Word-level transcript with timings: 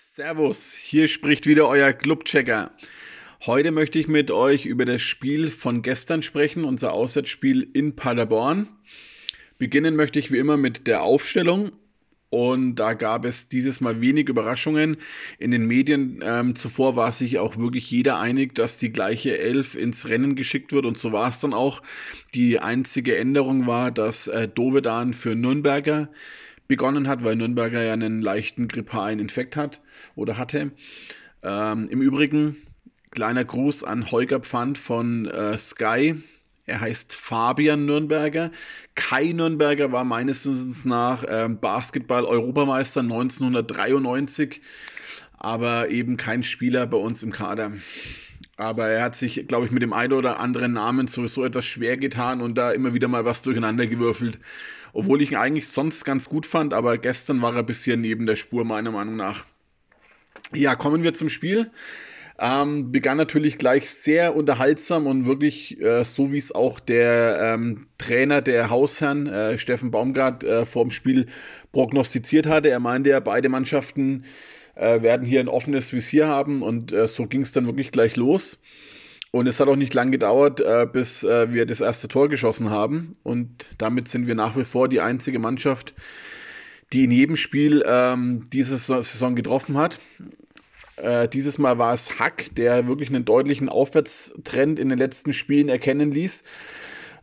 Servus, 0.00 0.74
hier 0.74 1.08
spricht 1.08 1.46
wieder 1.46 1.66
euer 1.66 1.92
Clubchecker. 1.92 2.70
Heute 3.46 3.72
möchte 3.72 3.98
ich 3.98 4.06
mit 4.06 4.30
euch 4.30 4.64
über 4.64 4.84
das 4.84 5.02
Spiel 5.02 5.50
von 5.50 5.82
gestern 5.82 6.22
sprechen, 6.22 6.62
unser 6.62 6.92
Auswärtsspiel 6.92 7.68
in 7.72 7.96
Paderborn. 7.96 8.68
Beginnen 9.58 9.96
möchte 9.96 10.20
ich 10.20 10.30
wie 10.30 10.38
immer 10.38 10.56
mit 10.56 10.86
der 10.86 11.02
Aufstellung. 11.02 11.72
Und 12.30 12.76
da 12.76 12.92
gab 12.92 13.24
es 13.24 13.48
dieses 13.48 13.80
Mal 13.80 14.00
wenig 14.00 14.28
Überraschungen. 14.28 14.98
In 15.40 15.50
den 15.50 15.66
Medien 15.66 16.22
ähm, 16.22 16.54
zuvor 16.54 16.94
war 16.94 17.10
sich 17.10 17.40
auch 17.40 17.56
wirklich 17.56 17.90
jeder 17.90 18.20
einig, 18.20 18.54
dass 18.54 18.76
die 18.76 18.92
gleiche 18.92 19.36
Elf 19.36 19.74
ins 19.74 20.06
Rennen 20.06 20.36
geschickt 20.36 20.72
wird. 20.72 20.86
Und 20.86 20.96
so 20.96 21.10
war 21.10 21.28
es 21.28 21.40
dann 21.40 21.54
auch. 21.54 21.82
Die 22.34 22.60
einzige 22.60 23.16
Änderung 23.16 23.66
war, 23.66 23.90
dass 23.90 24.28
äh, 24.28 24.46
Dovedan 24.46 25.12
für 25.12 25.34
Nürnberger 25.34 26.08
begonnen 26.68 27.08
hat, 27.08 27.24
weil 27.24 27.34
Nürnberger 27.36 27.82
ja 27.82 27.94
einen 27.94 28.20
leichten 28.20 28.68
grippalen 28.68 29.18
Infekt 29.18 29.56
hat 29.56 29.80
oder 30.14 30.36
hatte. 30.36 30.70
Ähm, 31.42 31.88
Im 31.88 32.02
Übrigen, 32.02 32.56
kleiner 33.10 33.44
Gruß 33.44 33.84
an 33.84 34.10
Holger 34.10 34.40
Pfand 34.40 34.78
von 34.78 35.26
äh, 35.26 35.56
Sky. 35.56 36.14
Er 36.66 36.80
heißt 36.80 37.14
Fabian 37.14 37.86
Nürnberger. 37.86 38.50
Kai 38.94 39.32
Nürnberger 39.32 39.90
war 39.90 40.04
meines 40.04 40.44
Wissens 40.44 40.84
nach 40.84 41.24
ähm, 41.26 41.58
Basketball-Europameister 41.60 43.00
1993, 43.00 44.60
aber 45.38 45.88
eben 45.88 46.18
kein 46.18 46.42
Spieler 46.42 46.86
bei 46.86 46.98
uns 46.98 47.22
im 47.22 47.32
Kader. 47.32 47.72
Aber 48.58 48.88
er 48.88 49.04
hat 49.04 49.16
sich, 49.16 49.46
glaube 49.48 49.64
ich, 49.64 49.72
mit 49.72 49.82
dem 49.82 49.94
einen 49.94 50.12
oder 50.12 50.40
anderen 50.40 50.72
Namen 50.72 51.06
sowieso 51.06 51.44
etwas 51.44 51.64
schwer 51.64 51.96
getan 51.96 52.42
und 52.42 52.58
da 52.58 52.72
immer 52.72 52.92
wieder 52.92 53.08
mal 53.08 53.24
was 53.24 53.40
durcheinander 53.40 53.86
gewürfelt. 53.86 54.38
Obwohl 54.92 55.22
ich 55.22 55.32
ihn 55.32 55.36
eigentlich 55.36 55.68
sonst 55.68 56.04
ganz 56.04 56.28
gut 56.28 56.46
fand, 56.46 56.74
aber 56.74 56.98
gestern 56.98 57.42
war 57.42 57.54
er 57.54 57.62
bisschen 57.62 58.00
neben 58.00 58.26
der 58.26 58.36
Spur, 58.36 58.64
meiner 58.64 58.90
Meinung 58.90 59.16
nach. 59.16 59.44
Ja, 60.54 60.74
kommen 60.76 61.02
wir 61.02 61.14
zum 61.14 61.28
Spiel. 61.28 61.70
Ähm, 62.40 62.92
begann 62.92 63.16
natürlich 63.16 63.58
gleich 63.58 63.90
sehr 63.90 64.36
unterhaltsam 64.36 65.08
und 65.08 65.26
wirklich 65.26 65.80
äh, 65.80 66.04
so, 66.04 66.30
wie 66.32 66.38
es 66.38 66.54
auch 66.54 66.78
der 66.78 67.54
ähm, 67.54 67.88
Trainer 67.98 68.42
der 68.42 68.70
Hausherren, 68.70 69.26
äh, 69.26 69.58
Steffen 69.58 69.90
Baumgart, 69.90 70.44
äh, 70.44 70.64
vor 70.64 70.84
dem 70.84 70.92
Spiel 70.92 71.26
prognostiziert 71.72 72.46
hatte. 72.46 72.70
Er 72.70 72.78
meinte 72.78 73.10
ja, 73.10 73.18
beide 73.18 73.48
Mannschaften 73.48 74.24
äh, 74.76 75.02
werden 75.02 75.26
hier 75.26 75.40
ein 75.40 75.48
offenes 75.48 75.92
Visier 75.92 76.28
haben 76.28 76.62
und 76.62 76.92
äh, 76.92 77.08
so 77.08 77.26
ging 77.26 77.42
es 77.42 77.50
dann 77.50 77.66
wirklich 77.66 77.90
gleich 77.90 78.14
los. 78.14 78.58
Und 79.30 79.46
es 79.46 79.60
hat 79.60 79.68
auch 79.68 79.76
nicht 79.76 79.92
lang 79.94 80.10
gedauert, 80.10 80.60
äh, 80.60 80.86
bis 80.90 81.22
äh, 81.22 81.52
wir 81.52 81.66
das 81.66 81.80
erste 81.80 82.08
Tor 82.08 82.28
geschossen 82.28 82.70
haben. 82.70 83.12
Und 83.22 83.66
damit 83.76 84.08
sind 84.08 84.26
wir 84.26 84.34
nach 84.34 84.56
wie 84.56 84.64
vor 84.64 84.88
die 84.88 85.00
einzige 85.00 85.38
Mannschaft, 85.38 85.94
die 86.92 87.04
in 87.04 87.10
jedem 87.10 87.36
Spiel 87.36 87.84
ähm, 87.86 88.44
diese 88.52 88.78
Saison 88.78 89.34
getroffen 89.34 89.76
hat. 89.76 89.98
Äh, 90.96 91.28
dieses 91.28 91.58
Mal 91.58 91.78
war 91.78 91.92
es 91.92 92.18
Hack, 92.18 92.54
der 92.54 92.88
wirklich 92.88 93.10
einen 93.10 93.26
deutlichen 93.26 93.68
Aufwärtstrend 93.68 94.78
in 94.78 94.88
den 94.88 94.98
letzten 94.98 95.34
Spielen 95.34 95.68
erkennen 95.68 96.10
ließ. 96.10 96.42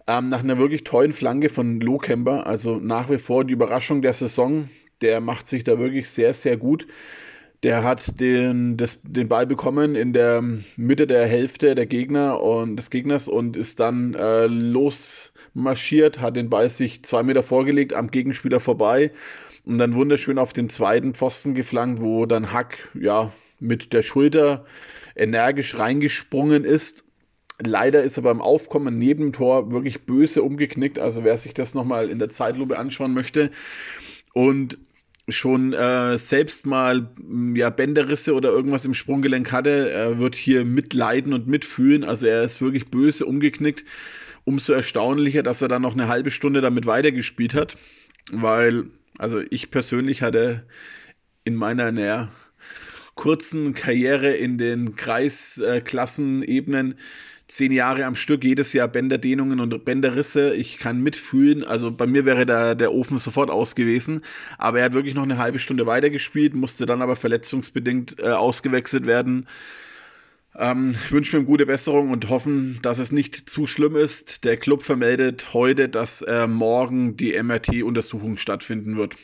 Ähm, 0.07 0.29
nach 0.29 0.43
einer 0.43 0.59
wirklich 0.59 0.83
tollen 0.83 1.11
Flanke 1.11 1.49
von 1.49 1.79
Lohkemper, 1.79 2.45
also 2.45 2.77
nach 2.77 3.09
wie 3.09 3.17
vor 3.17 3.43
die 3.43 3.53
Überraschung 3.53 4.03
der 4.03 4.13
Saison. 4.13 4.69
Der 5.01 5.19
macht 5.19 5.49
sich 5.49 5.63
da 5.63 5.79
wirklich 5.79 6.07
sehr, 6.07 6.33
sehr 6.35 6.57
gut. 6.57 6.85
Der 7.65 7.83
hat 7.83 8.19
den, 8.19 8.77
das, 8.77 8.99
den 9.01 9.27
Ball 9.27 9.47
bekommen 9.47 9.95
in 9.95 10.13
der 10.13 10.43
Mitte 10.77 11.07
der 11.07 11.25
Hälfte 11.25 11.73
der 11.73 11.87
Gegner 11.87 12.39
und 12.39 12.75
des 12.75 12.91
Gegners 12.91 13.27
und 13.27 13.57
ist 13.57 13.79
dann 13.79 14.13
äh, 14.13 14.45
losmarschiert, 14.45 16.21
hat 16.21 16.35
den 16.35 16.51
Ball 16.51 16.69
sich 16.69 17.01
zwei 17.01 17.23
Meter 17.23 17.41
vorgelegt, 17.41 17.95
am 17.95 18.11
Gegenspieler 18.11 18.59
vorbei 18.59 19.11
und 19.63 19.79
dann 19.79 19.95
wunderschön 19.95 20.37
auf 20.37 20.53
den 20.53 20.69
zweiten 20.69 21.15
Pfosten 21.15 21.55
geflankt, 21.55 22.03
wo 22.03 22.27
dann 22.27 22.53
Hack 22.53 22.87
ja 22.93 23.31
mit 23.59 23.93
der 23.93 24.03
Schulter 24.03 24.63
energisch 25.15 25.75
reingesprungen 25.79 26.65
ist. 26.65 27.03
Leider 27.65 28.03
ist 28.03 28.17
er 28.17 28.23
beim 28.23 28.41
Aufkommen 28.43 28.99
neben 28.99 29.23
dem 29.23 29.33
Tor 29.33 29.71
wirklich 29.71 30.05
böse 30.05 30.43
umgeknickt. 30.43 30.99
Also 30.99 31.23
wer 31.23 31.35
sich 31.35 31.55
das 31.55 31.73
nochmal 31.73 32.11
in 32.11 32.19
der 32.19 32.29
Zeitlupe 32.29 32.77
anschauen 32.77 33.15
möchte. 33.15 33.49
Und 34.35 34.77
schon 35.27 35.73
äh, 35.73 36.17
selbst 36.17 36.65
mal 36.65 37.09
mm, 37.17 37.55
ja 37.55 37.69
Bänderrisse 37.69 38.33
oder 38.33 38.49
irgendwas 38.49 38.85
im 38.85 38.93
Sprunggelenk 38.93 39.51
hatte, 39.51 39.89
er 39.89 40.19
wird 40.19 40.35
hier 40.35 40.65
mitleiden 40.65 41.33
und 41.33 41.47
mitfühlen. 41.47 42.03
Also 42.03 42.27
er 42.27 42.43
ist 42.43 42.61
wirklich 42.61 42.87
böse 42.87 43.25
umgeknickt. 43.25 43.85
Umso 44.43 44.73
erstaunlicher, 44.73 45.41
dass 45.41 45.61
er 45.63 45.67
dann 45.67 45.81
noch 45.81 45.93
eine 45.93 46.07
halbe 46.07 46.29
Stunde 46.29 46.61
damit 46.61 46.85
weitergespielt 46.85 47.55
hat, 47.55 47.77
weil 48.31 48.85
also 49.17 49.41
ich 49.49 49.71
persönlich 49.71 50.21
hatte 50.21 50.67
in 51.45 51.55
meiner 51.55 51.91
naja, 51.91 52.29
kurzen 53.15 53.73
Karriere 53.73 54.33
in 54.33 54.59
den 54.59 54.95
Kreisklassenebenen 54.95 56.91
äh, 56.91 56.95
zehn 57.47 57.71
Jahre 57.71 58.05
am 58.05 58.15
Stück, 58.15 58.43
jedes 58.43 58.73
Jahr 58.73 58.87
Bänderdehnungen 58.87 59.59
und 59.59 59.85
Bänderrisse. 59.85 60.53
Ich 60.55 60.77
kann 60.77 61.01
mitfühlen. 61.01 61.63
Also 61.63 61.91
bei 61.91 62.07
mir 62.07 62.25
wäre 62.25 62.45
da 62.45 62.75
der 62.75 62.93
Ofen 62.93 63.17
sofort 63.17 63.49
aus 63.49 63.75
gewesen. 63.75 64.21
Aber 64.57 64.79
er 64.79 64.85
hat 64.85 64.93
wirklich 64.93 65.15
noch 65.15 65.23
eine 65.23 65.37
halbe 65.37 65.59
Stunde 65.59 65.85
weitergespielt, 65.85 66.55
musste 66.55 66.85
dann 66.85 67.01
aber 67.01 67.15
verletzungsbedingt 67.15 68.19
äh, 68.19 68.31
ausgewechselt 68.31 69.05
werden. 69.05 69.47
Ähm, 70.57 70.95
ich 71.05 71.11
wünsche 71.11 71.37
mir 71.37 71.45
gute 71.45 71.65
Besserung 71.65 72.11
und 72.11 72.29
hoffen, 72.29 72.79
dass 72.81 72.99
es 72.99 73.11
nicht 73.11 73.49
zu 73.49 73.67
schlimm 73.67 73.95
ist. 73.95 74.43
Der 74.43 74.57
Club 74.57 74.83
vermeldet 74.83 75.53
heute, 75.53 75.89
dass 75.89 76.21
äh, 76.21 76.47
morgen 76.47 77.17
die 77.17 77.41
MRT-Untersuchung 77.41 78.37
stattfinden 78.37 78.97
wird. 78.97 79.15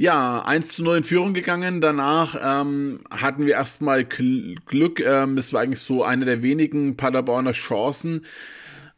Ja, 0.00 0.44
1 0.46 0.68
zu 0.68 0.84
0 0.84 0.98
in 0.98 1.02
Führung 1.04 1.34
gegangen. 1.34 1.80
Danach 1.80 2.36
ähm, 2.40 3.00
hatten 3.10 3.46
wir 3.46 3.54
erstmal 3.54 4.04
Glück. 4.04 5.00
Ähm, 5.00 5.34
das 5.34 5.52
war 5.52 5.62
eigentlich 5.62 5.80
so 5.80 6.04
eine 6.04 6.24
der 6.24 6.40
wenigen 6.40 6.96
Paderborner 6.96 7.50
Chancen, 7.50 8.24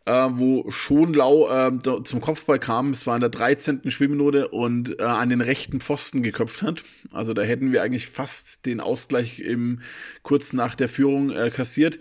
äh, 0.04 0.12
wo 0.12 0.70
Schonlau 0.70 1.48
äh, 1.48 2.02
zum 2.04 2.20
Kopfball 2.20 2.58
kam. 2.58 2.90
Es 2.90 3.06
war 3.06 3.14
in 3.14 3.22
der 3.22 3.30
13. 3.30 3.90
Spielminute 3.90 4.48
und 4.48 5.00
äh, 5.00 5.04
an 5.04 5.30
den 5.30 5.40
rechten 5.40 5.80
Pfosten 5.80 6.22
geköpft 6.22 6.60
hat. 6.60 6.84
Also 7.14 7.32
da 7.32 7.40
hätten 7.40 7.72
wir 7.72 7.82
eigentlich 7.82 8.08
fast 8.08 8.66
den 8.66 8.82
Ausgleich 8.82 9.40
im 9.40 9.80
kurz 10.22 10.52
nach 10.52 10.74
der 10.74 10.90
Führung 10.90 11.30
äh, 11.30 11.48
kassiert. 11.48 11.98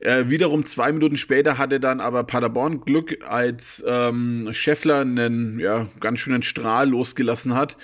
Äh, 0.00 0.30
wiederum 0.30 0.64
zwei 0.64 0.92
Minuten 0.92 1.18
später 1.18 1.58
hatte 1.58 1.78
dann 1.78 2.00
aber 2.00 2.24
Paderborn 2.24 2.80
Glück, 2.80 3.18
als 3.28 3.84
ähm, 3.86 4.48
Scheffler 4.52 5.00
einen 5.00 5.60
ja, 5.60 5.88
ganz 6.00 6.20
schönen 6.20 6.42
Strahl 6.42 6.88
losgelassen 6.88 7.54
hat 7.54 7.76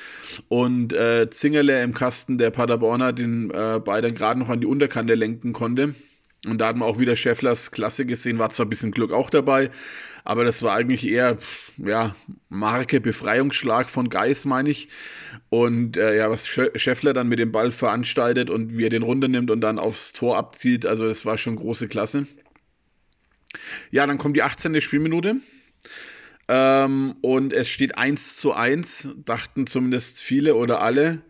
und 0.48 0.94
äh, 0.94 1.28
Zingerle 1.28 1.82
im 1.82 1.92
Kasten 1.92 2.38
der 2.38 2.50
Paderborner 2.50 3.12
den 3.12 3.50
äh, 3.50 3.80
Ball 3.84 4.00
gerade 4.12 4.40
noch 4.40 4.48
an 4.48 4.60
die 4.60 4.66
Unterkante 4.66 5.14
lenken 5.14 5.52
konnte. 5.52 5.94
Und 6.46 6.58
da 6.60 6.68
hat 6.68 6.76
man 6.76 6.88
auch 6.88 6.98
wieder 6.98 7.16
Schefflers 7.16 7.70
Klasse 7.70 8.06
gesehen, 8.06 8.38
war 8.38 8.50
zwar 8.50 8.66
ein 8.66 8.70
bisschen 8.70 8.92
Glück 8.92 9.12
auch 9.12 9.30
dabei, 9.30 9.70
aber 10.24 10.44
das 10.44 10.62
war 10.62 10.74
eigentlich 10.74 11.08
eher, 11.08 11.38
ja, 11.76 12.14
Marke 12.48 13.00
Befreiungsschlag 13.00 13.88
von 13.88 14.08
Geis, 14.08 14.44
meine 14.44 14.70
ich. 14.70 14.88
Und 15.50 15.96
äh, 15.96 16.16
ja, 16.16 16.30
was 16.30 16.48
Scheffler 16.48 17.14
dann 17.14 17.28
mit 17.28 17.38
dem 17.38 17.52
Ball 17.52 17.70
veranstaltet 17.70 18.50
und 18.50 18.76
wie 18.76 18.84
er 18.84 18.90
den 18.90 19.02
runternimmt 19.02 19.50
und 19.50 19.60
dann 19.60 19.78
aufs 19.78 20.12
Tor 20.12 20.36
abzieht, 20.36 20.84
also 20.84 21.06
das 21.06 21.24
war 21.24 21.38
schon 21.38 21.56
große 21.56 21.86
Klasse. 21.86 22.26
Ja, 23.90 24.06
dann 24.06 24.18
kommt 24.18 24.36
die 24.36 24.42
18. 24.42 24.80
Spielminute. 24.80 25.36
Ähm, 26.48 27.14
und 27.22 27.52
es 27.52 27.68
steht 27.68 27.98
1 27.98 28.36
zu 28.36 28.52
1, 28.52 29.10
dachten 29.24 29.66
zumindest 29.66 30.20
viele 30.20 30.54
oder 30.54 30.80
alle 30.80 31.22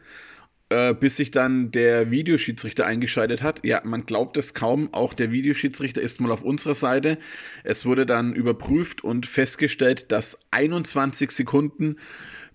äh, 0.69 0.95
bis 0.95 1.17
sich 1.17 1.31
dann 1.31 1.71
der 1.71 2.11
Videoschiedsrichter 2.11 2.87
eingeschaltet 2.87 3.43
hat. 3.43 3.65
Ja, 3.65 3.83
man 3.85 4.05
glaubt 4.05 4.37
es 4.37 4.53
kaum, 4.53 4.93
auch 4.93 5.15
der 5.15 5.31
Videoschiedsrichter 5.31 6.01
ist 6.01 6.21
mal 6.21 6.33
auf 6.33 6.43
unserer 6.43 6.75
Seite. 6.75 7.19
Es 7.63 7.87
wurde 7.87 8.05
dann 8.05 8.35
überprüft 8.35 9.05
und 9.05 9.27
festgestellt, 9.27 10.11
dass 10.11 10.39
21 10.51 11.31
Sekunden 11.31 11.97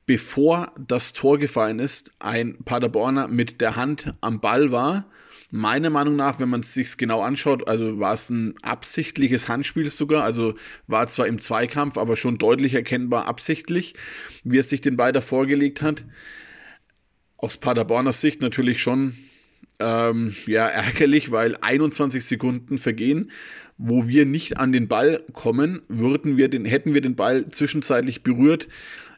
bevor 0.05 0.73
das 0.77 1.13
Tor 1.13 1.37
gefallen 1.37 1.79
ist, 1.79 2.11
ein 2.19 2.57
Paderborner 2.65 3.29
mit 3.29 3.61
der 3.61 3.77
Hand 3.77 4.13
am 4.19 4.41
Ball 4.41 4.73
war. 4.73 5.05
Meiner 5.51 5.89
Meinung 5.89 6.17
nach, 6.17 6.39
wenn 6.39 6.49
man 6.49 6.61
es 6.61 6.73
sich 6.73 6.97
genau 6.97 7.21
anschaut, 7.21 7.67
also 7.67 7.99
war 7.99 8.13
es 8.13 8.29
ein 8.29 8.55
absichtliches 8.61 9.47
Handspiel 9.47 9.89
sogar, 9.89 10.25
also 10.25 10.55
war 10.87 11.07
zwar 11.07 11.27
im 11.27 11.39
Zweikampf, 11.39 11.97
aber 11.97 12.17
schon 12.17 12.37
deutlich 12.37 12.73
erkennbar 12.73 13.27
absichtlich, 13.27 13.95
wie 14.43 14.59
er 14.59 14.63
sich 14.63 14.81
den 14.81 14.97
Ball 14.97 15.13
da 15.13 15.21
vorgelegt 15.21 15.81
hat 15.81 16.05
aus 17.41 17.57
Paderborner 17.57 18.11
Sicht 18.11 18.41
natürlich 18.41 18.81
schon 18.81 19.15
ähm, 19.79 20.35
ja, 20.45 20.67
ärgerlich, 20.67 21.31
weil 21.31 21.55
21 21.59 22.23
Sekunden 22.23 22.77
vergehen, 22.77 23.31
wo 23.77 24.07
wir 24.07 24.25
nicht 24.25 24.57
an 24.57 24.71
den 24.71 24.87
Ball 24.87 25.23
kommen, 25.33 25.81
würden 25.87 26.37
wir 26.37 26.49
den, 26.49 26.65
hätten 26.65 26.93
wir 26.93 27.01
den 27.01 27.15
Ball 27.15 27.47
zwischenzeitlich 27.47 28.23
berührt, 28.23 28.67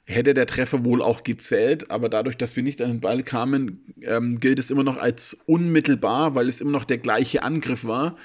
hätte 0.05 0.33
der 0.33 0.45
Treffer 0.45 0.85
wohl 0.85 1.01
auch 1.01 1.23
gezählt, 1.23 1.91
aber 1.91 2.09
dadurch, 2.09 2.37
dass 2.37 2.55
wir 2.55 2.63
nicht 2.63 2.81
an 2.81 2.89
den 2.89 3.01
Ball 3.01 3.23
kamen, 3.23 3.83
ähm, 4.01 4.39
gilt 4.39 4.59
es 4.59 4.71
immer 4.71 4.83
noch 4.83 4.97
als 4.97 5.37
unmittelbar, 5.45 6.35
weil 6.35 6.47
es 6.47 6.61
immer 6.61 6.71
noch 6.71 6.85
der 6.85 6.97
gleiche 6.97 7.43
Angriff 7.43 7.85
war. 7.85 8.17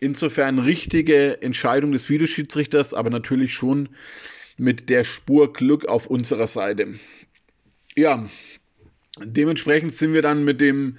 Insofern 0.00 0.58
richtige 0.58 1.40
Entscheidung 1.40 1.92
des 1.92 2.08
Videoschiedsrichters, 2.08 2.94
aber 2.94 3.10
natürlich 3.10 3.54
schon 3.54 3.88
mit 4.56 4.90
der 4.90 5.04
Spur 5.04 5.52
Glück 5.52 5.86
auf 5.86 6.06
unserer 6.06 6.46
Seite. 6.46 6.88
Ja, 7.96 8.28
Dementsprechend 9.22 9.94
sind 9.94 10.12
wir 10.12 10.22
dann 10.22 10.44
mit 10.44 10.60
dem 10.60 10.96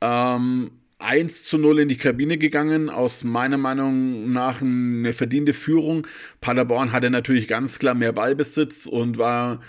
ähm, 0.00 0.70
1 0.98 1.42
zu 1.42 1.58
0 1.58 1.80
in 1.80 1.88
die 1.88 1.96
Kabine 1.96 2.38
gegangen. 2.38 2.90
Aus 2.90 3.24
meiner 3.24 3.58
Meinung 3.58 4.32
nach 4.32 4.62
eine 4.62 5.12
verdiente 5.12 5.52
Führung. 5.52 6.06
Paderborn 6.40 6.92
hatte 6.92 7.10
natürlich 7.10 7.48
ganz 7.48 7.78
klar 7.78 7.94
mehr 7.94 8.12
Ballbesitz 8.12 8.86
und 8.86 9.18
war 9.18 9.60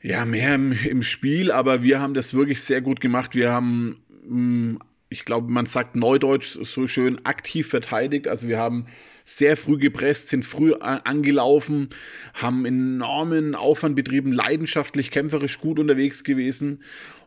ja 0.00 0.24
mehr 0.24 0.54
im, 0.54 0.72
im 0.72 1.02
Spiel, 1.02 1.50
aber 1.50 1.82
wir 1.82 2.00
haben 2.00 2.14
das 2.14 2.34
wirklich 2.34 2.60
sehr 2.60 2.80
gut 2.80 3.00
gemacht. 3.00 3.34
Wir 3.34 3.50
haben, 3.50 3.96
mm, 4.28 4.76
ich 5.08 5.24
glaube, 5.24 5.50
man 5.50 5.66
sagt 5.66 5.96
neudeutsch 5.96 6.58
so 6.62 6.86
schön 6.86 7.24
aktiv 7.24 7.68
verteidigt. 7.68 8.28
Also 8.28 8.46
wir 8.46 8.58
haben 8.58 8.86
sehr 9.28 9.58
früh 9.58 9.76
gepresst, 9.76 10.30
sind 10.30 10.42
früh 10.42 10.72
angelaufen, 10.74 11.90
haben 12.32 12.64
enormen 12.64 13.54
Aufwand 13.54 13.94
betrieben, 13.94 14.32
leidenschaftlich, 14.32 15.10
kämpferisch 15.10 15.60
gut 15.60 15.78
unterwegs 15.78 16.24
gewesen 16.24 16.80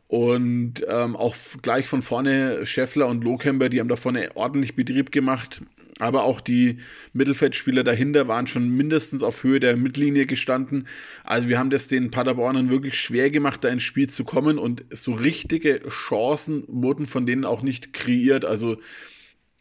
und 0.08 0.84
ähm, 0.90 1.16
auch 1.16 1.36
gleich 1.62 1.86
von 1.86 2.02
vorne 2.02 2.66
Scheffler 2.66 3.08
und 3.08 3.24
Lohkemper, 3.24 3.70
die 3.70 3.80
haben 3.80 3.88
da 3.88 3.96
vorne 3.96 4.30
ordentlich 4.36 4.76
Betrieb 4.76 5.12
gemacht. 5.12 5.62
Aber 6.00 6.24
auch 6.24 6.42
die 6.42 6.80
Mittelfeldspieler 7.14 7.84
dahinter 7.84 8.28
waren 8.28 8.48
schon 8.48 8.76
mindestens 8.76 9.22
auf 9.22 9.44
Höhe 9.44 9.60
der 9.60 9.78
Mittellinie 9.78 10.26
gestanden. 10.26 10.88
Also 11.24 11.48
wir 11.48 11.60
haben 11.60 11.70
das 11.70 11.88
den 11.88 12.10
Paderbornern 12.10 12.72
wirklich 12.72 13.00
schwer 13.00 13.30
gemacht, 13.30 13.64
da 13.64 13.70
ins 13.70 13.84
Spiel 13.84 14.10
zu 14.10 14.26
kommen. 14.26 14.58
Und 14.58 14.84
so 14.90 15.14
richtige 15.14 15.88
Chancen 15.88 16.66
wurden 16.68 17.06
von 17.06 17.28
denen 17.28 17.46
auch 17.46 17.62
nicht 17.62 17.94
kreiert. 17.94 18.44
Also 18.44 18.80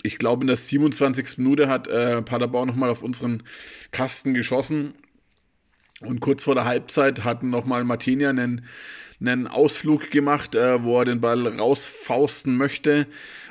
ich 0.03 0.19
glaube, 0.19 0.43
in 0.43 0.47
der 0.47 0.57
27. 0.57 1.39
Minute 1.39 1.69
hat 1.69 1.89
äh, 1.89 2.23
Paderborn 2.23 2.69
nochmal 2.69 2.91
auf 2.91 3.03
unseren 3.03 3.43
Kasten 3.91 4.35
geschossen. 4.35 4.95
Und 6.01 6.21
kurz 6.21 6.45
vor 6.45 6.55
der 6.55 6.65
Halbzeit 6.65 7.25
hatten 7.25 7.51
nochmal 7.51 7.85
Martinia 7.85 8.31
einen 8.31 8.67
einen 9.21 9.47
Ausflug 9.47 10.11
gemacht, 10.11 10.55
äh, 10.55 10.83
wo 10.83 10.99
er 10.99 11.05
den 11.05 11.21
Ball 11.21 11.47
rausfausten 11.47 12.57
möchte 12.57 13.07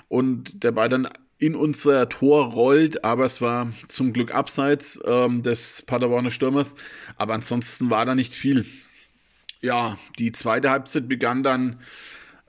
und 0.07 0.63
der 0.63 0.71
Ball 0.71 0.89
dann 0.89 1.07
in 1.37 1.55
unser 1.55 2.09
Tor 2.09 2.51
rollt, 2.51 3.05
aber 3.05 3.25
es 3.25 3.39
war 3.39 3.71
zum 3.87 4.11
Glück 4.11 4.33
abseits 4.33 4.99
ähm, 5.05 5.41
des 5.41 5.83
Paderborner 5.83 6.31
Stürmers. 6.31 6.75
Aber 7.15 7.33
ansonsten 7.33 7.89
war 7.89 8.05
da 8.05 8.13
nicht 8.13 8.35
viel. 8.35 8.65
Ja, 9.61 9.97
die 10.17 10.33
zweite 10.33 10.69
Halbzeit 10.69 11.07
begann 11.07 11.43
dann 11.43 11.77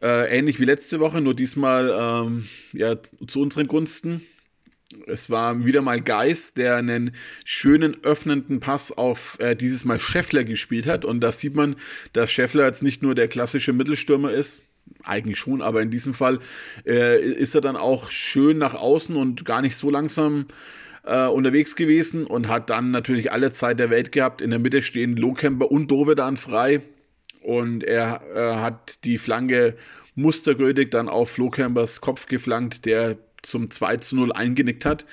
äh, 0.02 0.38
ähnlich 0.38 0.60
wie 0.60 0.64
letzte 0.64 1.00
Woche, 1.00 1.20
nur 1.20 1.34
diesmal 1.34 1.90
ähm, 2.26 2.46
ja, 2.72 2.96
zu 3.02 3.40
unseren 3.40 3.66
Gunsten. 3.66 4.22
Es 5.06 5.30
war 5.30 5.64
wieder 5.64 5.82
mal 5.82 6.00
Geis, 6.00 6.52
der 6.54 6.76
einen 6.76 7.14
schönen 7.44 8.02
öffnenden 8.02 8.58
Pass 8.58 8.90
auf 8.90 9.38
äh, 9.38 9.54
dieses 9.54 9.84
Mal 9.84 10.00
Scheffler 10.00 10.42
gespielt 10.42 10.86
hat. 10.86 11.04
Und 11.04 11.20
da 11.20 11.30
sieht 11.30 11.54
man, 11.54 11.76
dass 12.12 12.32
Scheffler 12.32 12.66
jetzt 12.66 12.82
nicht 12.82 13.02
nur 13.02 13.14
der 13.14 13.28
klassische 13.28 13.72
Mittelstürmer 13.72 14.32
ist, 14.32 14.62
eigentlich 15.04 15.38
schon, 15.38 15.62
aber 15.62 15.82
in 15.82 15.90
diesem 15.90 16.14
Fall 16.14 16.40
äh, 16.86 17.20
ist 17.20 17.54
er 17.54 17.60
dann 17.60 17.76
auch 17.76 18.10
schön 18.10 18.58
nach 18.58 18.74
außen 18.74 19.16
und 19.16 19.44
gar 19.44 19.62
nicht 19.62 19.76
so 19.76 19.90
langsam 19.90 20.46
äh, 21.04 21.26
unterwegs 21.26 21.76
gewesen 21.76 22.26
und 22.26 22.48
hat 22.48 22.70
dann 22.70 22.90
natürlich 22.90 23.32
alle 23.32 23.52
Zeit 23.52 23.78
der 23.78 23.90
Welt 23.90 24.12
gehabt. 24.12 24.40
In 24.40 24.50
der 24.50 24.58
Mitte 24.58 24.82
stehen 24.82 25.16
Lohkemper 25.16 25.70
und 25.70 25.90
Dovedan 25.90 26.36
frei. 26.36 26.82
Und 27.42 27.84
er 27.84 28.22
äh, 28.34 28.56
hat 28.56 29.04
die 29.04 29.18
Flanke 29.18 29.76
mustergültig 30.14 30.90
dann 30.90 31.08
auf 31.08 31.36
Lohkempers 31.38 32.00
Kopf 32.00 32.26
geflankt, 32.26 32.84
der 32.84 33.18
zum 33.42 33.70
2 33.70 33.96
zu 33.96 34.16
0 34.16 34.32
eingenickt 34.32 34.84
hat. 34.84 35.06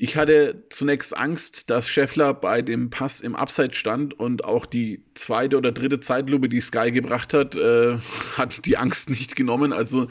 Ich 0.00 0.16
hatte 0.16 0.62
zunächst 0.70 1.16
Angst, 1.16 1.70
dass 1.70 1.88
Scheffler 1.88 2.32
bei 2.32 2.62
dem 2.62 2.88
Pass 2.88 3.20
im 3.20 3.34
Abseits 3.34 3.76
stand 3.76 4.14
und 4.14 4.44
auch 4.44 4.64
die 4.64 5.02
zweite 5.14 5.56
oder 5.56 5.72
dritte 5.72 5.98
Zeitlupe, 5.98 6.48
die 6.48 6.60
Sky 6.60 6.92
gebracht 6.92 7.34
hat, 7.34 7.56
äh, 7.56 7.98
hat 8.36 8.64
die 8.64 8.76
Angst 8.76 9.10
nicht 9.10 9.34
genommen. 9.34 9.72
Also 9.72 10.06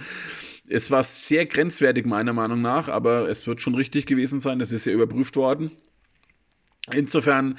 es 0.70 0.92
war 0.92 1.04
sehr 1.04 1.46
grenzwertig 1.46 2.06
meiner 2.06 2.34
Meinung 2.34 2.62
nach, 2.62 2.90
aber 2.90 3.30
es 3.30 3.48
wird 3.48 3.62
schon 3.62 3.76
richtig 3.76 4.06
gewesen 4.06 4.42
sein. 4.42 4.60
Das 4.60 4.74
ist 4.74 4.86
ja 4.86 4.92
überprüft 4.92 5.38
worden. 5.38 5.72
Insofern 6.92 7.56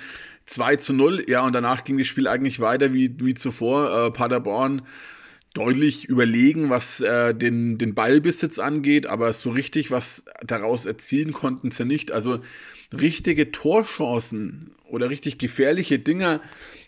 2 0.48 0.76
zu 0.76 0.92
0, 0.92 1.24
ja, 1.28 1.42
und 1.42 1.52
danach 1.52 1.84
ging 1.84 1.98
das 1.98 2.06
Spiel 2.06 2.26
eigentlich 2.26 2.60
weiter 2.60 2.94
wie, 2.94 3.14
wie 3.20 3.34
zuvor. 3.34 4.06
Äh, 4.06 4.10
Paderborn 4.10 4.82
deutlich 5.54 6.06
überlegen, 6.06 6.70
was 6.70 7.00
äh, 7.00 7.34
den, 7.34 7.78
den 7.78 7.94
Ballbesitz 7.94 8.58
angeht, 8.58 9.06
aber 9.06 9.32
so 9.32 9.50
richtig 9.50 9.90
was 9.90 10.24
daraus 10.46 10.86
erzielen 10.86 11.32
konnten 11.32 11.70
sie 11.70 11.84
nicht. 11.84 12.12
Also 12.12 12.40
richtige 12.98 13.50
Torchancen 13.50 14.72
oder 14.88 15.10
richtig 15.10 15.38
gefährliche 15.38 15.98
Dinger 15.98 16.40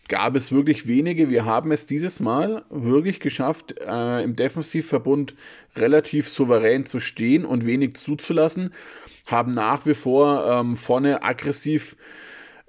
gab 0.08 0.36
es 0.36 0.52
wirklich 0.52 0.86
wenige. 0.86 1.30
Wir 1.30 1.44
haben 1.44 1.70
es 1.70 1.86
dieses 1.86 2.20
Mal 2.20 2.64
wirklich 2.70 3.20
geschafft, 3.20 3.76
äh, 3.86 4.22
im 4.22 4.36
Defensivverbund 4.36 5.34
relativ 5.76 6.28
souverän 6.28 6.86
zu 6.86 6.98
stehen 6.98 7.44
und 7.44 7.66
wenig 7.66 7.94
zuzulassen. 7.94 8.72
Haben 9.26 9.52
nach 9.52 9.86
wie 9.86 9.94
vor 9.94 10.46
ähm, 10.50 10.76
vorne 10.76 11.22
aggressiv 11.22 11.96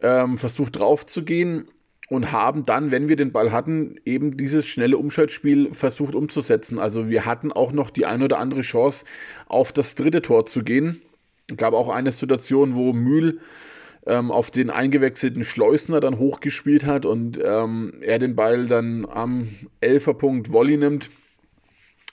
ähm, 0.01 0.38
versucht 0.38 0.77
draufzugehen 0.77 1.68
und 2.09 2.31
haben 2.31 2.65
dann, 2.65 2.92
wenn 2.92 3.07
wir 3.07 3.15
den 3.15 3.31
Ball 3.31 3.51
hatten, 3.51 3.95
eben 4.03 4.36
dieses 4.36 4.68
schnelle 4.68 4.98
Umschaltspiel 4.98 5.74
versucht 5.74 6.13
umzusetzen. 6.13 6.77
Also 6.77 7.09
wir 7.09 7.25
hatten 7.25 7.53
auch 7.53 7.71
noch 7.71 7.89
die 7.89 8.06
ein 8.06 8.21
oder 8.21 8.38
andere 8.38 8.62
Chance, 8.62 9.06
auf 9.48 9.71
das 9.71 9.95
dritte 9.95 10.21
Tor 10.21 10.45
zu 10.45 10.63
gehen. 10.63 11.01
Es 11.50 11.56
gab 11.56 11.74
auch 11.74 11.89
eine 11.89 12.12
Situation, 12.12 12.75
wo 12.75 12.92
Mühl 12.92 13.39
ähm, 14.06 14.31
auf 14.31 14.51
den 14.51 14.69
eingewechselten 14.69 15.44
Schleusner 15.44 16.00
dann 16.00 16.18
hochgespielt 16.18 16.86
hat 16.86 17.06
und 17.06 17.39
ähm, 17.44 17.94
er 18.01 18.19
den 18.19 18.36
Ball 18.36 18.68
dann 18.68 19.06
am 19.06 19.48
Elferpunkt 19.80 20.51
Volley 20.51 20.77
nimmt. 20.77 21.09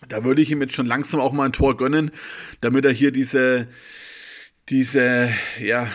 Da 0.08 0.23
würde 0.23 0.43
ich 0.43 0.50
ihm 0.50 0.62
jetzt 0.62 0.75
schon 0.75 0.87
langsam 0.87 1.20
auch 1.20 1.32
mal 1.32 1.46
ein 1.46 1.52
Tor 1.52 1.76
gönnen, 1.76 2.12
damit 2.61 2.85
er 2.85 2.93
hier 2.93 3.11
diese, 3.11 3.67
diese, 4.69 5.29
ja, 5.61 5.88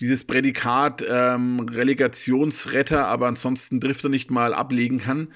dieses 0.00 0.24
Prädikat 0.24 1.04
ähm, 1.08 1.60
Relegationsretter, 1.60 3.06
aber 3.06 3.26
ansonsten 3.26 3.80
trifft 3.80 4.04
er 4.04 4.10
nicht 4.10 4.30
mal 4.30 4.54
ablegen 4.54 4.98
kann. 4.98 5.30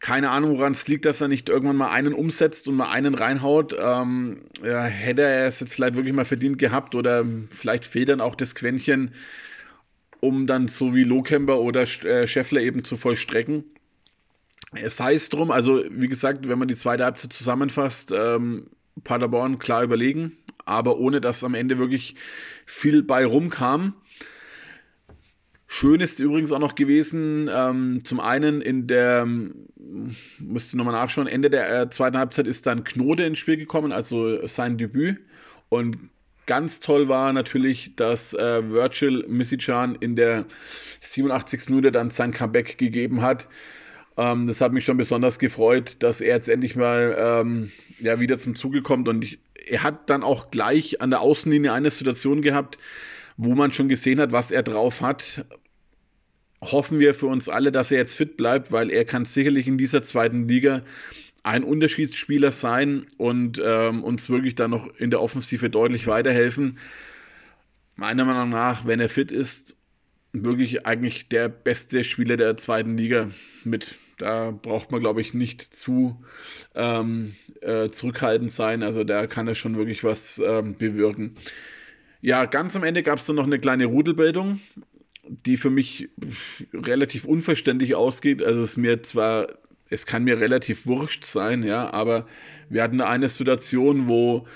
Keine 0.00 0.30
Ahnung, 0.30 0.58
woran 0.58 0.72
es 0.72 0.88
liegt, 0.88 1.04
dass 1.04 1.20
er 1.20 1.28
nicht 1.28 1.48
irgendwann 1.48 1.76
mal 1.76 1.90
einen 1.90 2.12
umsetzt 2.12 2.66
und 2.66 2.74
mal 2.74 2.90
einen 2.90 3.14
reinhaut. 3.14 3.76
Ähm, 3.78 4.40
ja, 4.64 4.82
hätte 4.82 5.22
er 5.22 5.46
es 5.46 5.60
jetzt 5.60 5.74
vielleicht 5.74 5.94
wirklich 5.94 6.14
mal 6.14 6.24
verdient 6.24 6.58
gehabt 6.58 6.94
oder 6.94 7.24
vielleicht 7.50 7.84
fehlt 7.86 8.08
dann 8.08 8.20
auch 8.20 8.34
das 8.34 8.54
Quäntchen, 8.54 9.12
um 10.20 10.46
dann 10.46 10.66
so 10.66 10.94
wie 10.94 11.04
Lohkemper 11.04 11.60
oder 11.60 11.82
äh, 11.82 12.26
Scheffler 12.26 12.62
eben 12.62 12.84
zu 12.84 12.96
vollstrecken. 12.96 13.64
Es 14.72 14.98
heißt 14.98 15.32
drum, 15.32 15.50
also 15.50 15.84
wie 15.90 16.08
gesagt, 16.08 16.48
wenn 16.48 16.58
man 16.58 16.68
die 16.68 16.74
zweite 16.74 17.04
Halbzeit 17.04 17.32
zusammenfasst, 17.32 18.12
ähm, 18.16 18.66
Paderborn 19.04 19.58
klar 19.58 19.82
überlegen, 19.82 20.36
aber 20.64 20.98
ohne 20.98 21.20
dass 21.20 21.44
am 21.44 21.54
Ende 21.54 21.78
wirklich 21.78 22.14
viel 22.66 23.02
bei 23.02 23.24
rumkam. 23.24 23.94
Schön 25.66 26.00
ist 26.00 26.20
übrigens 26.20 26.52
auch 26.52 26.58
noch 26.58 26.74
gewesen, 26.74 27.48
ähm, 27.50 28.04
zum 28.04 28.20
einen 28.20 28.60
in 28.60 28.86
der, 28.86 29.26
müsste 30.38 30.76
nochmal 30.76 30.92
nachschauen, 30.92 31.26
Ende 31.26 31.48
der 31.48 31.82
äh, 31.82 31.88
zweiten 31.88 32.18
Halbzeit 32.18 32.46
ist 32.46 32.66
dann 32.66 32.84
Knode 32.84 33.24
ins 33.24 33.38
Spiel 33.38 33.56
gekommen, 33.56 33.90
also 33.90 34.46
sein 34.46 34.76
Debüt. 34.76 35.20
Und 35.70 35.96
ganz 36.44 36.80
toll 36.80 37.08
war 37.08 37.32
natürlich, 37.32 37.96
dass 37.96 38.34
äh, 38.34 38.70
Virgil 38.70 39.24
Missicjan 39.28 39.94
in 39.94 40.14
der 40.14 40.44
87. 41.00 41.70
Minute 41.70 41.90
dann 41.90 42.10
sein 42.10 42.32
Comeback 42.32 42.76
gegeben 42.76 43.22
hat. 43.22 43.48
Ähm, 44.18 44.46
das 44.46 44.60
hat 44.60 44.74
mich 44.74 44.84
schon 44.84 44.98
besonders 44.98 45.38
gefreut, 45.38 45.96
dass 46.00 46.20
er 46.20 46.34
jetzt 46.34 46.50
endlich 46.50 46.76
mal 46.76 47.16
ähm, 47.18 47.72
ja, 47.98 48.20
wieder 48.20 48.38
zum 48.38 48.54
Zuge 48.54 48.82
kommt 48.82 49.08
und 49.08 49.24
ich 49.24 49.40
er 49.66 49.82
hat 49.82 50.10
dann 50.10 50.22
auch 50.22 50.50
gleich 50.50 51.00
an 51.00 51.10
der 51.10 51.20
Außenlinie 51.20 51.72
eine 51.72 51.90
Situation 51.90 52.42
gehabt, 52.42 52.78
wo 53.36 53.54
man 53.54 53.72
schon 53.72 53.88
gesehen 53.88 54.20
hat, 54.20 54.32
was 54.32 54.50
er 54.50 54.62
drauf 54.62 55.00
hat. 55.00 55.44
Hoffen 56.60 56.98
wir 57.00 57.14
für 57.14 57.26
uns 57.26 57.48
alle, 57.48 57.72
dass 57.72 57.90
er 57.90 57.98
jetzt 57.98 58.16
fit 58.16 58.36
bleibt, 58.36 58.70
weil 58.72 58.90
er 58.90 59.04
kann 59.04 59.24
sicherlich 59.24 59.66
in 59.66 59.78
dieser 59.78 60.02
zweiten 60.02 60.48
Liga 60.48 60.82
ein 61.42 61.64
Unterschiedsspieler 61.64 62.52
sein 62.52 63.04
und 63.16 63.60
ähm, 63.64 64.04
uns 64.04 64.30
wirklich 64.30 64.54
dann 64.54 64.70
noch 64.70 64.88
in 64.98 65.10
der 65.10 65.20
Offensive 65.20 65.70
deutlich 65.70 66.06
weiterhelfen. 66.06 66.78
Meiner 67.96 68.24
Meinung 68.24 68.50
nach, 68.50 68.86
wenn 68.86 69.00
er 69.00 69.08
fit 69.08 69.32
ist, 69.32 69.74
wirklich 70.32 70.86
eigentlich 70.86 71.28
der 71.28 71.48
beste 71.48 72.04
Spieler 72.04 72.36
der 72.36 72.56
zweiten 72.56 72.96
Liga 72.96 73.30
mit 73.64 73.96
da 74.22 74.52
braucht 74.52 74.92
man, 74.92 75.00
glaube 75.00 75.20
ich, 75.20 75.34
nicht 75.34 75.62
zu 75.74 76.22
ähm, 76.76 77.34
äh, 77.60 77.88
zurückhaltend 77.88 78.52
sein. 78.52 78.84
Also 78.84 79.02
da 79.02 79.26
kann 79.26 79.48
er 79.48 79.56
schon 79.56 79.76
wirklich 79.76 80.04
was 80.04 80.38
ähm, 80.38 80.76
bewirken. 80.76 81.36
Ja, 82.20 82.44
ganz 82.44 82.76
am 82.76 82.84
Ende 82.84 83.02
gab 83.02 83.18
es 83.18 83.26
dann 83.26 83.34
noch 83.34 83.46
eine 83.46 83.58
kleine 83.58 83.86
Rudelbildung, 83.86 84.60
die 85.28 85.56
für 85.56 85.70
mich 85.70 86.08
relativ 86.72 87.24
unverständlich 87.24 87.96
ausgeht. 87.96 88.44
Also 88.44 88.62
es 88.62 88.76
mir 88.76 89.02
zwar, 89.02 89.48
es 89.90 90.06
kann 90.06 90.22
mir 90.22 90.38
relativ 90.38 90.86
wurscht 90.86 91.24
sein, 91.24 91.64
ja, 91.64 91.92
aber 91.92 92.28
wir 92.68 92.84
hatten 92.84 93.00
eine 93.00 93.28
Situation, 93.28 94.06
wo 94.06 94.46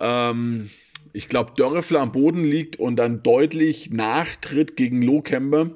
ähm, 0.00 0.68
ich 1.14 1.30
glaube, 1.30 1.52
Dörrefler 1.56 2.00
am 2.00 2.12
Boden 2.12 2.44
liegt 2.44 2.76
und 2.76 2.96
dann 2.96 3.22
deutlich 3.22 3.88
nachtritt 3.90 4.76
gegen 4.76 5.00
Lohkemper 5.00 5.70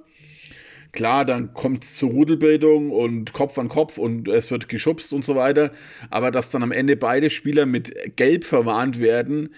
Klar, 0.93 1.25
dann 1.25 1.53
kommt 1.53 1.85
es 1.85 1.97
zur 1.97 2.11
Rudelbildung 2.11 2.91
und 2.91 3.33
Kopf 3.33 3.59
an 3.59 3.69
Kopf 3.69 3.99
und 3.99 4.29
es 4.29 4.51
wird 4.51 4.69
geschubst 4.69 5.13
und 5.13 5.25
so 5.25 5.37
weiter. 5.37 5.73
Aber 6.11 6.31
dass 6.31 6.51
dann 6.51 6.63
am 6.63 6.73
Ende 6.73 6.97
beide 6.97 7.31
Spieler 7.31 7.67
mit 7.67 8.17
Gelb 8.17 8.45
verwarnt 8.45 8.99
werden, 9.01 9.55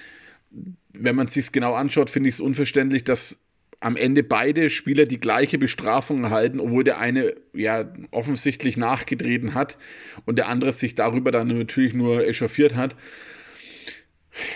wenn 0.93 1.15
man 1.17 1.27
es 1.27 1.53
genau 1.53 1.75
anschaut, 1.75 2.11
finde 2.11 2.29
ich 2.29 2.37
es 2.37 2.41
unverständlich, 2.41 3.05
dass 3.05 3.39
am 3.81 3.97
Ende 3.97 4.23
beide 4.23 4.69
Spieler 4.69 5.07
die 5.07 5.21
gleiche 5.21 5.57
Bestrafung 5.57 6.25
erhalten, 6.25 6.61
obwohl 6.61 6.85
der 6.85 6.99
eine 6.99 7.33
ja 7.55 7.91
offensichtlich 8.11 8.77
nachgetreten 8.77 9.55
hat 9.55 9.79
und 10.27 10.37
der 10.37 10.49
andere 10.49 10.73
sich 10.73 10.95
darüber 10.95 11.31
dann 11.31 11.49
natürlich 11.49 11.95
nur 11.95 12.27
echauffiert 12.27 12.77
hat. 12.77 12.95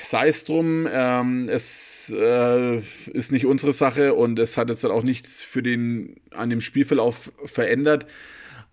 Sei 0.03 0.29
es 0.29 0.45
drum, 0.45 0.89
ähm, 0.91 1.49
es 1.49 2.13
äh, 2.17 2.79
ist 3.13 3.33
nicht 3.33 3.47
unsere 3.47 3.73
Sache 3.73 4.15
und 4.15 4.39
es 4.39 4.57
hat 4.57 4.69
jetzt 4.69 4.85
auch 4.85 5.03
nichts 5.03 5.43
für 5.43 5.63
den 5.63 6.15
an 6.31 6.51
dem 6.51 6.61
Spielverlauf 6.61 7.33
verändert. 7.45 8.07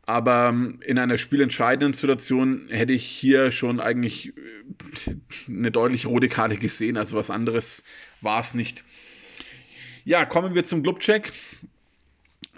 Aber 0.06 0.50
ähm, 0.50 0.80
in 0.86 0.98
einer 0.98 1.18
spielentscheidenden 1.18 1.94
Situation 1.94 2.68
hätte 2.70 2.94
ich 2.94 3.06
hier 3.06 3.52
schon 3.52 3.80
eigentlich 3.80 4.30
äh, 4.30 5.16
eine 5.48 5.72
deutlich 5.72 6.06
rote 6.06 6.28
Karte 6.28 6.58
gesehen. 6.58 6.98
Also 6.98 7.16
was 7.16 7.30
anderes 7.30 7.84
war 8.20 8.42
es 8.42 8.54
nicht. 8.54 8.84
Ja, 10.04 10.26
kommen 10.26 10.56
wir 10.56 10.64
zum 10.64 10.82
Clubcheck. 10.82 11.32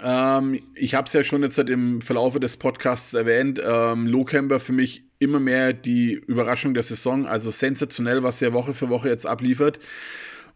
Ähm, 0.01 0.59
ich 0.75 0.95
habe 0.95 1.07
es 1.07 1.13
ja 1.13 1.23
schon 1.23 1.43
jetzt 1.43 1.59
im 1.59 2.01
Verlauf 2.01 2.39
des 2.39 2.57
Podcasts 2.57 3.13
erwähnt. 3.13 3.61
Ähm, 3.63 4.07
Lowcamber 4.07 4.59
für 4.59 4.73
mich 4.73 5.03
immer 5.23 5.39
mehr 5.39 5.73
die 5.73 6.13
Überraschung 6.13 6.73
der 6.73 6.83
Saison. 6.83 7.25
Also 7.25 7.51
sensationell, 7.51 8.23
was 8.23 8.41
er 8.41 8.53
Woche 8.53 8.73
für 8.73 8.89
Woche 8.89 9.09
jetzt 9.09 9.25
abliefert. 9.25 9.79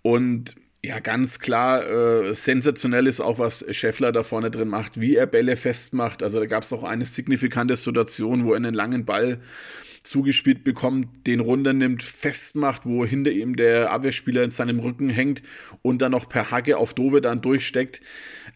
Und 0.02 0.56
ja, 0.84 1.00
ganz 1.00 1.40
klar, 1.40 1.86
äh, 1.90 2.34
sensationell 2.36 3.08
ist 3.08 3.20
auch, 3.20 3.40
was 3.40 3.66
Scheffler 3.72 4.12
da 4.12 4.24
vorne 4.24 4.52
drin 4.52 4.70
macht, 4.70 5.02
wie 5.02 5.16
er 5.16 5.26
Bälle 5.26 5.58
festmacht. 5.58 6.24
Also 6.24 6.40
da 6.40 6.46
gab 6.46 6.64
es 6.64 6.72
auch 6.72 6.84
eine 6.84 7.06
signifikante 7.06 7.76
Situation, 7.76 8.46
wo 8.46 8.52
er 8.52 8.58
einen 8.58 8.76
langen 8.76 9.06
Ball 9.06 9.40
zugespielt 10.04 10.64
bekommt, 10.64 11.28
den 11.28 11.40
runternimmt, 11.40 12.04
festmacht, 12.04 12.86
wo 12.86 13.06
hinter 13.06 13.32
ihm 13.32 13.56
der 13.56 13.92
Abwehrspieler 13.92 14.44
in 14.44 14.52
seinem 14.52 14.80
Rücken 14.80 15.10
hängt 15.10 15.42
und 15.82 16.02
dann 16.02 16.12
noch 16.12 16.30
per 16.30 16.52
Hacke 16.52 16.78
auf 16.78 16.94
Dove 16.94 17.22
dann 17.22 17.42
durchsteckt. 17.42 18.02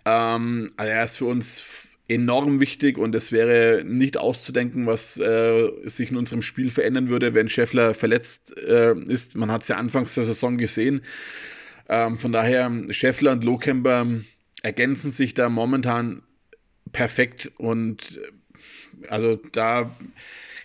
Ähm, 0.05 0.69
also 0.77 0.91
er 0.91 1.03
ist 1.03 1.17
für 1.17 1.25
uns 1.25 1.89
enorm 2.11 2.59
wichtig 2.59 2.97
und 2.97 3.15
es 3.15 3.31
wäre 3.31 3.83
nicht 3.85 4.17
auszudenken, 4.17 4.85
was 4.85 5.17
äh, 5.17 5.69
sich 5.85 6.11
in 6.11 6.17
unserem 6.17 6.41
Spiel 6.41 6.69
verändern 6.69 7.09
würde, 7.09 7.33
wenn 7.33 7.49
Scheffler 7.49 7.93
verletzt 7.93 8.57
äh, 8.57 8.93
ist. 8.93 9.35
Man 9.35 9.51
hat 9.51 9.61
es 9.61 9.69
ja 9.69 9.77
anfangs 9.77 10.15
der 10.15 10.25
Saison 10.25 10.57
gesehen. 10.57 11.01
Ähm, 11.87 12.17
von 12.17 12.31
daher, 12.31 12.71
Scheffler 12.89 13.31
und 13.31 13.43
Lohkemper 13.43 14.05
ergänzen 14.61 15.11
sich 15.11 15.33
da 15.33 15.49
momentan 15.49 16.21
perfekt 16.91 17.51
und 17.57 18.19
also 19.07 19.39
da 19.53 19.89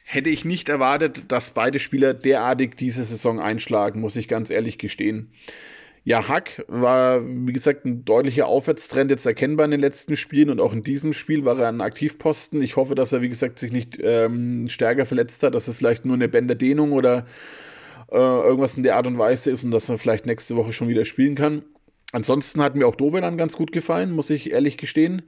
hätte 0.05 0.31
ich 0.31 0.45
nicht 0.45 0.69
erwartet, 0.69 1.25
dass 1.29 1.51
beide 1.51 1.79
Spieler 1.79 2.15
derartig 2.15 2.77
diese 2.77 3.05
Saison 3.05 3.41
einschlagen, 3.41 4.01
muss 4.01 4.17
ich 4.17 4.29
ganz 4.29 4.51
ehrlich 4.51 4.79
gestehen. 4.79 5.33
Ja, 6.07 6.29
Hack 6.29 6.65
war, 6.69 7.21
wie 7.27 7.53
gesagt, 7.53 7.85
ein 7.85 8.05
deutlicher 8.05 8.47
Aufwärtstrend 8.47 9.11
jetzt 9.11 9.27
erkennbar 9.27 9.65
in 9.65 9.73
den 9.73 9.81
letzten 9.81 10.17
Spielen 10.17 10.51
und 10.51 10.61
auch 10.61 10.73
in 10.73 10.85
diesem 10.85 11.13
Spiel 11.13 11.45
war 11.45 11.59
er 11.59 11.67
ein 11.67 11.81
Aktivposten. 11.81 12.63
Ich 12.63 12.77
hoffe, 12.77 12.95
dass 12.95 13.13
er, 13.13 13.23
wie 13.23 13.29
gesagt, 13.29 13.59
sich 13.59 13.73
nicht 13.73 13.99
ähm, 14.01 14.69
stärker 14.69 15.05
verletzt 15.05 15.43
hat, 15.43 15.57
dass 15.57 15.67
es 15.67 15.79
vielleicht 15.79 16.05
nur 16.05 16.15
eine 16.15 16.29
Bänderdehnung 16.29 16.93
oder 16.93 17.27
äh, 18.13 18.19
irgendwas 18.19 18.77
in 18.77 18.85
der 18.85 18.95
Art 18.95 19.09
und 19.09 19.19
Weise 19.19 19.51
ist 19.51 19.65
und 19.65 19.73
dass 19.73 19.89
er 19.89 19.99
vielleicht 19.99 20.27
nächste 20.27 20.55
Woche 20.55 20.73
schon 20.73 20.87
wieder 20.87 21.05
spielen 21.05 21.35
kann. 21.35 21.65
Ansonsten 22.13 22.63
hat 22.63 22.77
mir 22.77 22.87
auch 22.87 22.95
Dovedan 22.95 23.37
ganz 23.37 23.57
gut 23.57 23.73
gefallen, 23.73 24.13
muss 24.13 24.31
ich 24.31 24.53
ehrlich 24.53 24.77
gestehen. 24.77 25.23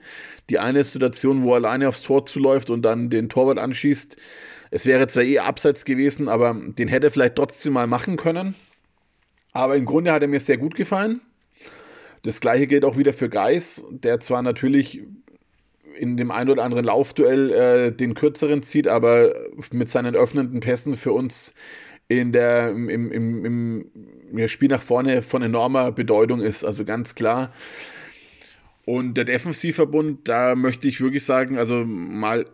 Die 0.48 0.60
eine 0.60 0.84
Situation, 0.84 1.42
wo 1.42 1.54
er 1.54 1.56
alleine 1.56 1.88
aufs 1.88 2.02
Tor 2.02 2.24
zuläuft 2.24 2.70
und 2.70 2.82
dann 2.82 3.10
den 3.10 3.28
Torwart 3.28 3.58
anschießt, 3.58 4.16
es 4.70 4.86
wäre 4.86 5.08
zwar 5.08 5.24
eh 5.24 5.40
abseits 5.40 5.84
gewesen, 5.84 6.28
aber 6.28 6.54
den 6.54 6.86
hätte 6.86 7.08
er 7.08 7.10
vielleicht 7.10 7.34
trotzdem 7.34 7.72
mal 7.72 7.88
machen 7.88 8.16
können. 8.16 8.54
Aber 9.58 9.74
im 9.74 9.86
Grunde 9.86 10.12
hat 10.12 10.22
er 10.22 10.28
mir 10.28 10.38
sehr 10.38 10.56
gut 10.56 10.76
gefallen. 10.76 11.20
Das 12.22 12.38
gleiche 12.40 12.68
gilt 12.68 12.84
auch 12.84 12.96
wieder 12.96 13.12
für 13.12 13.28
Geis, 13.28 13.84
der 13.90 14.20
zwar 14.20 14.40
natürlich 14.40 15.02
in 15.96 16.16
dem 16.16 16.30
ein 16.30 16.48
oder 16.48 16.62
anderen 16.62 16.84
Laufduell 16.84 17.50
äh, 17.50 17.90
den 17.90 18.14
kürzeren 18.14 18.62
zieht, 18.62 18.86
aber 18.86 19.34
mit 19.72 19.90
seinen 19.90 20.14
öffnenden 20.14 20.60
Pässen 20.60 20.94
für 20.94 21.10
uns 21.10 21.54
in 22.06 22.30
der, 22.30 22.70
im, 22.70 22.88
im, 22.88 23.10
im, 23.10 23.90
im 24.30 24.46
Spiel 24.46 24.68
nach 24.68 24.80
vorne 24.80 25.22
von 25.22 25.42
enormer 25.42 25.90
Bedeutung 25.90 26.40
ist. 26.40 26.62
Also 26.62 26.84
ganz 26.84 27.16
klar. 27.16 27.52
Und 28.84 29.14
der 29.14 29.24
Defensivverbund, 29.24 30.28
da 30.28 30.54
möchte 30.54 30.86
ich 30.86 31.00
wirklich 31.00 31.24
sagen, 31.24 31.58
also 31.58 31.84
mal 31.84 32.46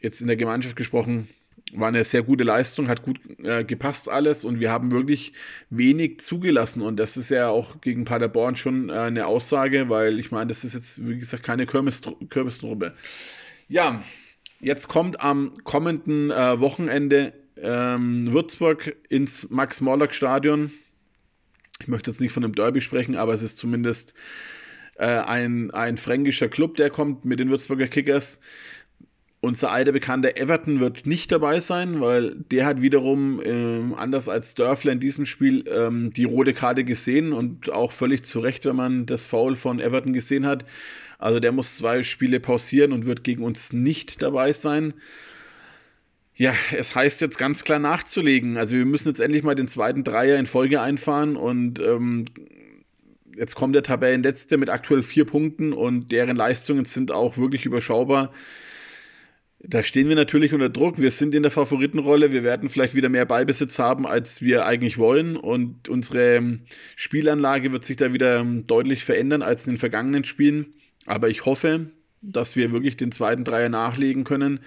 jetzt 0.00 0.22
in 0.22 0.28
der 0.28 0.36
Gemeinschaft 0.36 0.76
gesprochen, 0.76 1.28
war 1.74 1.88
eine 1.88 2.04
sehr 2.04 2.22
gute 2.22 2.44
Leistung, 2.44 2.88
hat 2.88 3.02
gut 3.02 3.18
äh, 3.42 3.64
gepasst 3.64 4.08
alles 4.08 4.44
und 4.44 4.60
wir 4.60 4.70
haben 4.70 4.90
wirklich 4.90 5.32
wenig 5.70 6.20
zugelassen 6.20 6.82
und 6.82 6.96
das 6.98 7.16
ist 7.16 7.30
ja 7.30 7.48
auch 7.48 7.80
gegen 7.80 8.04
Paderborn 8.04 8.56
schon 8.56 8.90
äh, 8.90 8.92
eine 8.92 9.26
Aussage, 9.26 9.88
weil 9.88 10.18
ich 10.18 10.30
meine, 10.30 10.48
das 10.48 10.64
ist 10.64 10.74
jetzt, 10.74 11.06
wie 11.06 11.18
gesagt, 11.18 11.42
keine 11.42 11.66
Kürbistruppe. 11.66 12.94
Ja, 13.68 14.02
jetzt 14.60 14.88
kommt 14.88 15.20
am 15.20 15.52
kommenden 15.64 16.30
äh, 16.30 16.60
Wochenende 16.60 17.32
ähm, 17.56 18.32
Würzburg 18.32 18.96
ins 19.08 19.48
Max-Morlock-Stadion. 19.50 20.72
Ich 21.80 21.88
möchte 21.88 22.10
jetzt 22.10 22.20
nicht 22.20 22.32
von 22.32 22.44
einem 22.44 22.54
Derby 22.54 22.80
sprechen, 22.80 23.16
aber 23.16 23.32
es 23.32 23.42
ist 23.42 23.56
zumindest 23.56 24.14
äh, 24.96 25.06
ein, 25.06 25.70
ein 25.70 25.96
fränkischer 25.96 26.48
Club, 26.48 26.76
der 26.76 26.90
kommt 26.90 27.24
mit 27.24 27.40
den 27.40 27.50
Würzburger 27.50 27.88
Kickers. 27.88 28.40
Unser 29.44 29.72
alter 29.72 29.90
Bekannter 29.90 30.36
Everton 30.36 30.78
wird 30.78 31.04
nicht 31.04 31.32
dabei 31.32 31.58
sein, 31.58 32.00
weil 32.00 32.36
der 32.52 32.64
hat 32.64 32.80
wiederum, 32.80 33.42
ähm, 33.44 33.92
anders 33.92 34.28
als 34.28 34.54
Dörfler 34.54 34.92
in 34.92 35.00
diesem 35.00 35.26
Spiel, 35.26 35.64
ähm, 35.66 36.12
die 36.12 36.22
rote 36.22 36.54
Karte 36.54 36.84
gesehen 36.84 37.32
und 37.32 37.68
auch 37.68 37.90
völlig 37.90 38.22
zu 38.22 38.38
Recht, 38.38 38.66
wenn 38.66 38.76
man 38.76 39.04
das 39.04 39.26
Foul 39.26 39.56
von 39.56 39.80
Everton 39.80 40.12
gesehen 40.12 40.46
hat. 40.46 40.64
Also 41.18 41.40
der 41.40 41.50
muss 41.50 41.76
zwei 41.76 42.04
Spiele 42.04 42.38
pausieren 42.38 42.92
und 42.92 43.04
wird 43.04 43.24
gegen 43.24 43.42
uns 43.42 43.72
nicht 43.72 44.22
dabei 44.22 44.52
sein. 44.52 44.94
Ja, 46.36 46.54
es 46.76 46.94
heißt 46.94 47.20
jetzt 47.20 47.36
ganz 47.36 47.64
klar 47.64 47.80
nachzulegen. 47.80 48.56
Also 48.56 48.76
wir 48.76 48.84
müssen 48.84 49.08
jetzt 49.08 49.18
endlich 49.18 49.42
mal 49.42 49.56
den 49.56 49.66
zweiten 49.66 50.04
Dreier 50.04 50.38
in 50.38 50.46
Folge 50.46 50.80
einfahren 50.80 51.34
und 51.34 51.80
ähm, 51.80 52.26
jetzt 53.36 53.56
kommt 53.56 53.74
der 53.74 53.82
Tabellenletzte 53.82 54.56
mit 54.56 54.70
aktuell 54.70 55.02
vier 55.02 55.24
Punkten 55.24 55.72
und 55.72 56.12
deren 56.12 56.36
Leistungen 56.36 56.84
sind 56.84 57.10
auch 57.10 57.38
wirklich 57.38 57.66
überschaubar 57.66 58.30
da 59.64 59.84
stehen 59.84 60.08
wir 60.08 60.16
natürlich 60.16 60.52
unter 60.52 60.68
Druck. 60.68 60.98
Wir 60.98 61.12
sind 61.12 61.34
in 61.34 61.42
der 61.42 61.52
Favoritenrolle. 61.52 62.32
Wir 62.32 62.42
werden 62.42 62.68
vielleicht 62.68 62.94
wieder 62.96 63.08
mehr 63.08 63.26
Ballbesitz 63.26 63.78
haben, 63.78 64.06
als 64.06 64.42
wir 64.42 64.66
eigentlich 64.66 64.98
wollen. 64.98 65.36
Und 65.36 65.88
unsere 65.88 66.36
ähm, 66.36 66.60
Spielanlage 66.96 67.72
wird 67.72 67.84
sich 67.84 67.96
da 67.96 68.12
wieder 68.12 68.40
ähm, 68.40 68.64
deutlich 68.66 69.04
verändern 69.04 69.42
als 69.42 69.66
in 69.66 69.74
den 69.74 69.78
vergangenen 69.78 70.24
Spielen. 70.24 70.74
Aber 71.06 71.28
ich 71.28 71.46
hoffe, 71.46 71.90
dass 72.22 72.56
wir 72.56 72.72
wirklich 72.72 72.96
den 72.96 73.12
zweiten 73.12 73.44
Dreier 73.44 73.68
nachlegen 73.68 74.24
können 74.24 74.58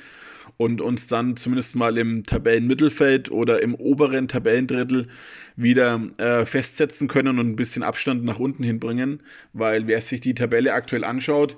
und 0.58 0.80
uns 0.80 1.08
dann 1.08 1.36
zumindest 1.36 1.76
mal 1.76 1.98
im 1.98 2.26
Tabellenmittelfeld 2.26 3.30
oder 3.30 3.62
im 3.62 3.76
oberen 3.76 4.30
Tabellendrittel 4.30 5.08
wieder 5.58 6.02
äh, 6.18 6.46
festsetzen 6.46 7.10
können 7.10 7.40
und 7.40 7.50
ein 7.50 7.56
bisschen 7.58 7.84
Abstand 7.84 8.24
nach 8.24 8.40
unten 8.40 8.64
hinbringen. 8.64 9.24
Weil 9.52 9.88
wer 9.88 10.00
sich 10.00 10.22
die 10.22 10.36
Tabelle 10.36 10.74
aktuell 10.74 11.04
anschaut, 11.04 11.58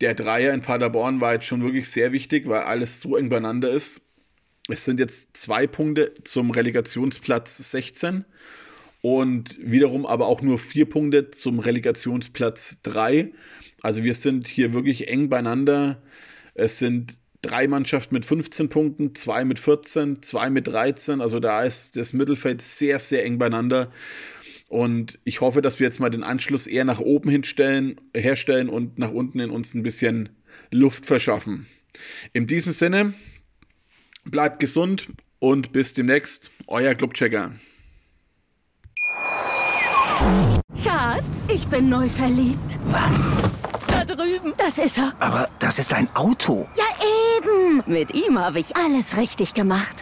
der 0.00 0.14
Dreier 0.14 0.52
in 0.52 0.62
Paderborn 0.62 1.20
war 1.20 1.34
jetzt 1.34 1.46
schon 1.46 1.62
wirklich 1.62 1.88
sehr 1.88 2.12
wichtig, 2.12 2.48
weil 2.48 2.62
alles 2.62 3.00
so 3.00 3.16
eng 3.16 3.28
beieinander 3.28 3.70
ist. 3.70 4.00
Es 4.68 4.84
sind 4.84 5.00
jetzt 5.00 5.36
zwei 5.36 5.66
Punkte 5.66 6.14
zum 6.24 6.50
Relegationsplatz 6.50 7.58
16 7.70 8.24
und 9.00 9.58
wiederum 9.60 10.06
aber 10.06 10.26
auch 10.26 10.40
nur 10.40 10.58
vier 10.58 10.88
Punkte 10.88 11.30
zum 11.30 11.58
Relegationsplatz 11.58 12.78
3. 12.82 13.32
Also 13.82 14.04
wir 14.04 14.14
sind 14.14 14.46
hier 14.46 14.72
wirklich 14.72 15.08
eng 15.08 15.28
beieinander. 15.28 16.00
Es 16.54 16.78
sind 16.78 17.18
drei 17.42 17.66
Mannschaften 17.66 18.14
mit 18.14 18.24
15 18.24 18.68
Punkten, 18.68 19.14
zwei 19.16 19.44
mit 19.44 19.58
14, 19.58 20.22
zwei 20.22 20.48
mit 20.48 20.68
13. 20.68 21.20
Also 21.20 21.40
da 21.40 21.64
ist 21.64 21.96
das 21.96 22.12
Mittelfeld 22.12 22.62
sehr, 22.62 23.00
sehr 23.00 23.24
eng 23.24 23.38
beieinander. 23.38 23.90
Und 24.72 25.18
ich 25.24 25.42
hoffe, 25.42 25.60
dass 25.60 25.80
wir 25.80 25.86
jetzt 25.86 26.00
mal 26.00 26.08
den 26.08 26.22
Anschluss 26.22 26.66
eher 26.66 26.86
nach 26.86 26.98
oben 26.98 27.28
hinstellen, 27.28 27.96
herstellen 28.16 28.70
und 28.70 28.98
nach 28.98 29.10
unten 29.10 29.38
in 29.38 29.50
uns 29.50 29.74
ein 29.74 29.82
bisschen 29.82 30.30
Luft 30.70 31.04
verschaffen. 31.04 31.66
In 32.32 32.46
diesem 32.46 32.72
Sinne, 32.72 33.12
bleibt 34.24 34.60
gesund 34.60 35.08
und 35.40 35.72
bis 35.72 35.92
demnächst, 35.92 36.50
euer 36.68 36.94
Clubchecker. 36.94 37.52
Schatz, 40.82 41.48
ich 41.52 41.66
bin 41.66 41.90
neu 41.90 42.08
verliebt. 42.08 42.78
Was? 42.86 43.30
Da 43.88 44.06
drüben. 44.06 44.54
Das 44.56 44.78
ist 44.78 44.96
er. 44.96 45.12
Aber 45.18 45.50
das 45.58 45.78
ist 45.78 45.92
ein 45.92 46.08
Auto. 46.14 46.66
Ja, 46.78 46.84
eben. 47.36 47.82
Mit 47.86 48.14
ihm 48.14 48.38
habe 48.38 48.58
ich 48.58 48.74
alles 48.74 49.18
richtig 49.18 49.52
gemacht. 49.52 50.01